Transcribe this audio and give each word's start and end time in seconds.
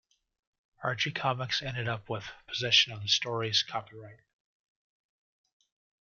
Archie 0.81 1.11
Comics 1.11 1.61
ended 1.61 1.87
up 1.87 2.09
with 2.09 2.31
possession 2.47 2.91
of 2.91 3.03
the 3.03 3.07
story's 3.07 3.61
copyright. 3.61 4.21